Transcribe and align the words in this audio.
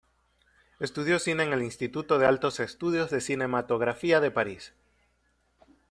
Estudió 0.79 1.19
cine 1.19 1.43
en 1.43 1.53
el 1.53 1.61
Instituto 1.61 2.17
de 2.17 2.25
Altos 2.25 2.59
Estudios 2.59 3.11
de 3.11 3.21
Cinematografía 3.21 4.19
de 4.19 4.31
París. 4.31 4.73